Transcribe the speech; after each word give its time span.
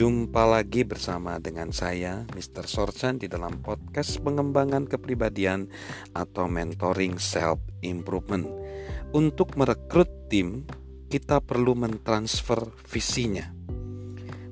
Jumpa 0.00 0.48
lagi 0.48 0.80
bersama 0.80 1.36
dengan 1.44 1.76
saya, 1.76 2.24
Mr. 2.32 2.64
Sorchan, 2.64 3.20
di 3.20 3.28
dalam 3.28 3.60
podcast 3.60 4.16
pengembangan 4.24 4.88
kepribadian 4.88 5.68
atau 6.16 6.48
mentoring 6.48 7.20
self 7.20 7.60
improvement. 7.84 8.48
Untuk 9.12 9.60
merekrut 9.60 10.32
tim, 10.32 10.64
kita 11.12 11.44
perlu 11.44 11.76
mentransfer 11.76 12.72
visinya. 12.88 13.44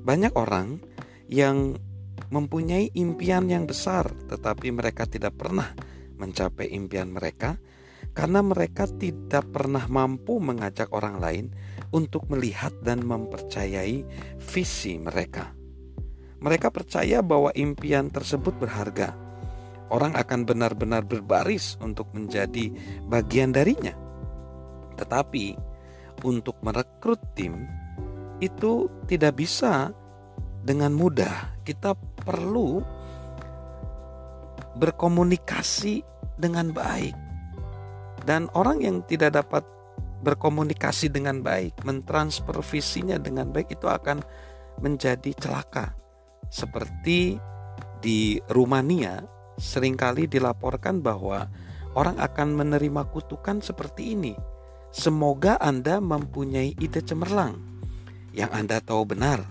Banyak 0.05 0.37
orang 0.37 0.85
yang 1.25 1.81
mempunyai 2.29 2.93
impian 2.93 3.49
yang 3.49 3.65
besar, 3.65 4.05
tetapi 4.29 4.69
mereka 4.69 5.09
tidak 5.09 5.33
pernah 5.33 5.73
mencapai 6.21 6.69
impian 6.77 7.09
mereka 7.09 7.57
karena 8.13 8.45
mereka 8.45 8.85
tidak 8.85 9.49
pernah 9.49 9.89
mampu 9.89 10.37
mengajak 10.37 10.93
orang 10.93 11.17
lain 11.17 11.45
untuk 11.89 12.29
melihat 12.29 12.73
dan 12.85 13.01
mempercayai 13.01 14.05
visi 14.37 14.97
mereka. 15.01 15.53
Mereka 16.39 16.71
percaya 16.71 17.19
bahwa 17.19 17.51
impian 17.51 18.07
tersebut 18.07 18.55
berharga. 18.55 19.11
Orang 19.89 20.13
akan 20.13 20.45
benar-benar 20.45 21.03
berbaris 21.03 21.75
untuk 21.81 22.13
menjadi 22.13 22.69
bagian 23.09 23.51
darinya. 23.51 23.97
Tetapi 24.95 25.57
untuk 26.23 26.61
merekrut 26.61 27.19
tim 27.33 27.65
itu 28.39 28.87
tidak 29.09 29.41
bisa 29.41 29.91
dengan 30.61 30.93
mudah. 30.93 31.59
Kita 31.65 31.97
perlu 31.97 32.79
berkomunikasi 34.79 36.05
dengan 36.39 36.71
baik 36.71 37.29
dan 38.23 38.47
orang 38.55 38.83
yang 38.83 39.01
tidak 39.07 39.35
dapat 39.35 39.63
berkomunikasi 40.19 41.11
dengan 41.11 41.39
baik, 41.39 41.83
mentransfer 41.87 42.59
visinya 42.63 43.15
dengan 43.15 43.49
baik 43.49 43.75
itu 43.79 43.87
akan 43.87 44.19
menjadi 44.83 45.31
celaka. 45.35 45.95
Seperti 46.49 47.39
di 47.99 48.39
Rumania 48.47 49.19
sering 49.59 49.99
kali 49.99 50.25
dilaporkan 50.25 51.03
bahwa 51.03 51.47
orang 51.95 52.15
akan 52.19 52.55
menerima 52.55 53.11
kutukan 53.11 53.59
seperti 53.59 54.15
ini. 54.15 54.33
Semoga 54.89 55.61
Anda 55.61 56.01
mempunyai 56.01 56.73
ide 56.79 57.05
cemerlang 57.05 57.59
yang 58.33 58.49
Anda 58.49 58.81
tahu 58.81 59.13
benar, 59.13 59.45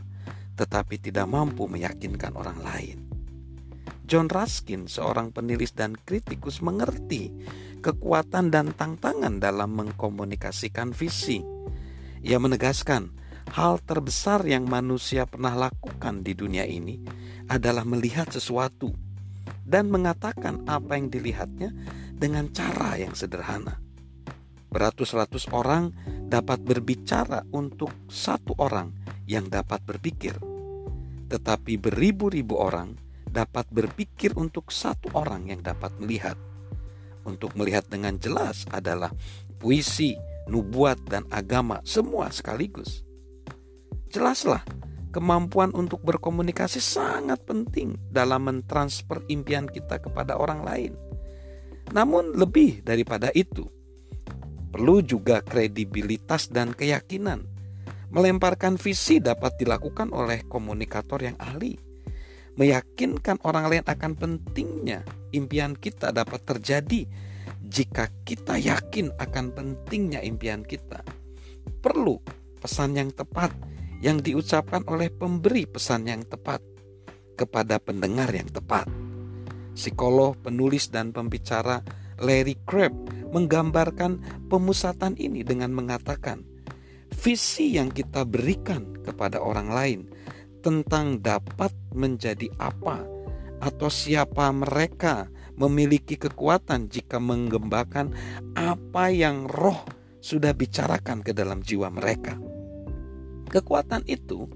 tetapi 0.58 0.98
tidak 0.98 1.30
mampu 1.30 1.70
meyakinkan 1.70 2.34
orang 2.34 2.58
lain. 2.58 2.98
John 4.08 4.32
Ruskin, 4.32 4.88
seorang 4.88 5.36
penulis 5.36 5.77
dan 5.77 5.92
kritikus, 5.92 6.64
mengerti 6.64 7.28
kekuatan 7.78 8.50
dan 8.52 8.74
tantangan 8.74 9.38
dalam 9.38 9.74
mengkomunikasikan 9.78 10.92
visi. 10.92 11.40
Ia 12.22 12.36
menegaskan, 12.42 13.14
hal 13.54 13.80
terbesar 13.82 14.44
yang 14.44 14.66
manusia 14.68 15.24
pernah 15.24 15.54
lakukan 15.54 16.20
di 16.26 16.36
dunia 16.36 16.66
ini 16.66 17.00
adalah 17.48 17.86
melihat 17.86 18.28
sesuatu 18.28 18.92
dan 19.64 19.88
mengatakan 19.88 20.64
apa 20.68 20.96
yang 21.00 21.08
dilihatnya 21.08 21.72
dengan 22.12 22.50
cara 22.52 22.98
yang 23.00 23.14
sederhana. 23.16 23.80
Beratus-ratus 24.68 25.48
orang 25.48 25.96
dapat 26.28 26.60
berbicara 26.60 27.40
untuk 27.56 27.88
satu 28.04 28.52
orang 28.60 28.92
yang 29.24 29.48
dapat 29.48 29.80
berpikir, 29.80 30.36
tetapi 31.32 31.80
beribu-ribu 31.80 32.60
orang 32.60 32.96
dapat 33.28 33.64
berpikir 33.72 34.36
untuk 34.36 34.68
satu 34.72 35.12
orang 35.16 35.48
yang 35.48 35.60
dapat 35.64 35.92
melihat 36.00 36.36
untuk 37.28 37.52
melihat 37.54 37.84
dengan 37.86 38.16
jelas 38.16 38.64
adalah 38.72 39.12
puisi, 39.60 40.16
nubuat, 40.48 41.04
dan 41.04 41.28
agama 41.28 41.84
semua 41.84 42.32
sekaligus. 42.32 43.04
Jelaslah, 44.08 44.64
kemampuan 45.12 45.76
untuk 45.76 46.00
berkomunikasi 46.00 46.80
sangat 46.80 47.44
penting 47.44 48.00
dalam 48.08 48.48
mentransfer 48.48 49.20
impian 49.28 49.69
kita 49.69 50.00
kepada 50.00 50.41
orang 50.41 50.64
lain. 50.64 50.92
Namun 51.92 52.32
lebih 52.32 52.80
daripada 52.80 53.28
itu, 53.36 53.69
perlu 54.72 55.04
juga 55.04 55.44
kredibilitas 55.44 56.48
dan 56.48 56.72
keyakinan. 56.72 57.44
Melemparkan 58.08 58.80
visi 58.80 59.20
dapat 59.20 59.60
dilakukan 59.60 60.16
oleh 60.16 60.41
komunikator 60.48 61.20
yang 61.20 61.36
ahli 61.36 61.88
meyakinkan 62.58 63.38
orang 63.47 63.70
lain 63.70 63.84
akan 63.86 64.12
pentingnya 64.19 65.06
impian 65.33 65.77
kita 65.77 66.12
dapat 66.12 66.44
terjadi 66.44 67.09
jika 67.65 68.09
kita 68.25 68.56
yakin 68.56 69.12
akan 69.16 69.53
pentingnya 69.53 70.25
impian 70.25 70.65
kita. 70.65 71.05
Perlu 71.84 72.19
pesan 72.59 72.97
yang 72.97 73.11
tepat 73.12 73.53
yang 73.99 74.22
diucapkan 74.22 74.87
oleh 74.87 75.11
pemberi 75.11 75.66
pesan 75.66 76.06
yang 76.06 76.22
tepat 76.27 76.62
kepada 77.39 77.78
pendengar 77.78 78.31
yang 78.31 78.49
tepat. 78.50 78.87
Psikolog, 79.78 80.34
penulis, 80.43 80.91
dan 80.91 81.15
pembicara 81.15 81.83
Larry 82.19 82.59
Crabb 82.66 83.31
menggambarkan 83.31 84.43
pemusatan 84.50 85.15
ini 85.15 85.47
dengan 85.47 85.71
mengatakan, 85.71 86.43
visi 87.15 87.78
yang 87.78 87.95
kita 87.95 88.27
berikan 88.27 88.99
kepada 89.06 89.39
orang 89.39 89.71
lain 89.71 90.00
tentang 90.66 91.22
dapat 91.22 91.71
menjadi 91.95 92.50
apa 92.59 93.17
atau 93.58 93.91
siapa 93.91 94.50
mereka 94.54 95.30
memiliki 95.58 96.14
kekuatan 96.14 96.86
jika 96.86 97.19
mengembangkan 97.19 98.14
apa 98.54 99.10
yang 99.10 99.50
roh 99.50 99.82
sudah 100.22 100.54
bicarakan 100.54 101.22
ke 101.26 101.34
dalam 101.34 101.62
jiwa 101.62 101.91
mereka. 101.91 102.38
Kekuatan 103.48 104.06
itu 104.06 104.47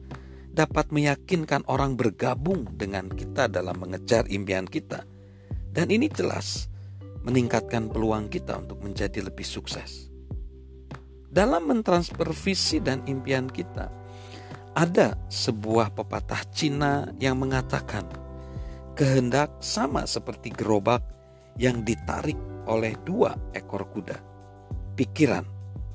dapat 0.52 0.92
meyakinkan 0.92 1.64
orang 1.66 1.96
bergabung 1.96 2.68
dengan 2.76 3.08
kita 3.08 3.48
dalam 3.48 3.80
mengejar 3.82 4.28
impian 4.28 4.68
kita. 4.68 5.02
Dan 5.72 5.88
ini 5.88 6.12
jelas 6.12 6.68
meningkatkan 7.24 7.88
peluang 7.88 8.28
kita 8.28 8.60
untuk 8.60 8.84
menjadi 8.84 9.24
lebih 9.24 9.48
sukses. 9.48 10.12
Dalam 11.32 11.64
mentransfer 11.64 12.28
visi 12.36 12.76
dan 12.84 13.00
impian 13.08 13.48
kita, 13.48 13.88
ada 14.76 15.16
sebuah 15.32 15.96
pepatah 15.96 16.44
Cina 16.52 17.08
yang 17.16 17.41
mengatakan, 17.41 18.04
kehendak 18.92 19.48
sama 19.60 20.04
seperti 20.04 20.53
gerobak 20.53 21.00
yang 21.56 21.80
ditarik 21.84 22.36
oleh 22.69 22.92
dua 23.04 23.32
ekor 23.56 23.88
kuda, 23.88 24.16
pikiran 24.97 25.44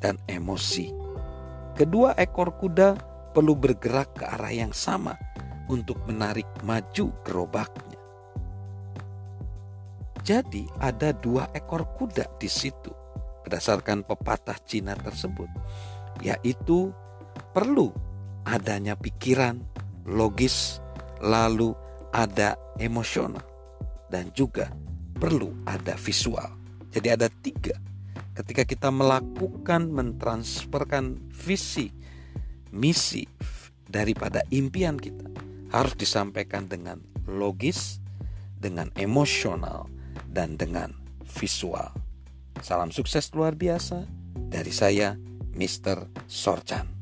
dan 0.01 0.17
emosi. 0.25 0.89
Kedua 1.77 2.17
ekor 2.17 2.57
kuda 2.57 2.97
perlu 3.33 3.53
bergerak 3.53 4.17
ke 4.17 4.25
arah 4.25 4.49
yang 4.49 4.73
sama 4.73 5.13
untuk 5.69 6.01
menarik 6.09 6.47
maju 6.65 7.13
gerobaknya. 7.21 7.99
Jadi 10.25 10.67
ada 10.81 11.15
dua 11.15 11.47
ekor 11.53 11.87
kuda 11.95 12.27
di 12.35 12.49
situ 12.51 12.91
berdasarkan 13.47 14.03
pepatah 14.03 14.59
Cina 14.67 14.91
tersebut, 14.91 15.47
yaitu 16.19 16.91
perlu 17.55 17.95
adanya 18.43 18.99
pikiran, 18.99 19.63
logis, 20.03 20.83
lalu 21.23 21.71
ada 22.17 22.57
emosional, 22.81 23.45
dan 24.09 24.33
juga 24.33 24.73
perlu 25.21 25.53
ada 25.69 25.93
visual. 25.93 26.49
Jadi 26.89 27.07
ada 27.13 27.29
tiga. 27.29 27.77
Ketika 28.33 28.65
kita 28.65 28.89
melakukan 28.89 29.93
mentransferkan 29.93 31.21
visi, 31.29 31.93
misi 32.73 33.21
daripada 33.85 34.41
impian 34.49 34.97
kita 34.97 35.29
harus 35.69 35.93
disampaikan 35.93 36.65
dengan 36.65 36.97
logis, 37.29 38.01
dengan 38.57 38.89
emosional, 38.97 39.85
dan 40.25 40.57
dengan 40.57 40.97
visual. 41.37 41.93
Salam 42.65 42.89
sukses 42.89 43.29
luar 43.37 43.53
biasa 43.53 44.09
dari 44.49 44.73
saya, 44.73 45.13
Mr. 45.53 46.09
Sorchan. 46.25 46.96